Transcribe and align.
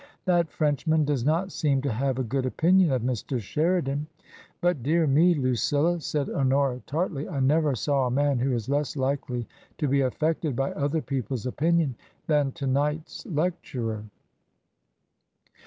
"That 0.25 0.49
Frenchman 0.49 1.05
does 1.05 1.23
not 1.23 1.51
seem 1.51 1.83
to 1.83 1.91
have 1.93 2.17
a 2.17 2.23
good 2.23 2.47
opinion 2.47 2.91
of 2.91 3.03
Mr. 3.03 3.39
Sheridan. 3.39 4.07
But, 4.59 4.81
dear 4.81 5.05
me, 5.05 5.35
Lucilla!" 5.35 6.01
said 6.01 6.27
Honora, 6.27 6.81
tartly," 6.87 7.29
I 7.29 7.39
never 7.39 7.75
saw 7.75 8.07
a 8.07 8.09
man 8.09 8.39
who 8.39 8.51
is 8.53 8.67
less 8.67 8.95
likely 8.95 9.47
to 9.77 9.87
be 9.87 10.01
affected 10.01 10.55
by 10.55 10.71
other 10.71 11.03
people's 11.03 11.45
opinion 11.45 11.93
than 12.25 12.51
to 12.53 12.65
night's 12.65 13.27
lecturer." 13.27 14.03